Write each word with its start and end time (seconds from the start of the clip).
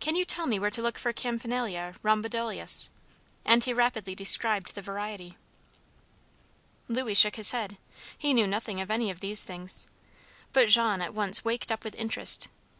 Can 0.00 0.16
you 0.16 0.24
tell 0.24 0.46
me 0.48 0.58
where 0.58 0.68
to 0.72 0.82
look 0.82 0.98
for 0.98 1.12
Campanila 1.12 1.94
rhomboidalis?" 2.02 2.90
and 3.44 3.62
he 3.62 3.72
rapidly 3.72 4.16
described 4.16 4.74
the 4.74 4.82
variety. 4.82 5.36
Louis 6.88 7.14
shook 7.14 7.36
his 7.36 7.52
head. 7.52 7.78
He 8.18 8.34
knew 8.34 8.48
nothing 8.48 8.80
of 8.80 8.90
any 8.90 9.12
of 9.12 9.20
these 9.20 9.44
things. 9.44 9.86
But 10.52 10.66
Jean 10.70 11.00
at 11.00 11.14
once 11.14 11.44
waked 11.44 11.70
up 11.70 11.84
with 11.84 11.94
interest. 11.94 12.48